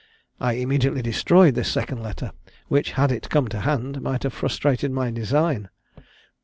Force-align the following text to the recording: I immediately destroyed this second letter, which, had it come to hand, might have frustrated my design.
I 0.39 0.53
immediately 0.53 1.03
destroyed 1.03 1.53
this 1.53 1.69
second 1.71 2.01
letter, 2.01 2.31
which, 2.69 2.93
had 2.93 3.11
it 3.11 3.29
come 3.29 3.47
to 3.49 3.59
hand, 3.59 4.01
might 4.01 4.23
have 4.23 4.33
frustrated 4.33 4.91
my 4.91 5.11
design. 5.11 5.69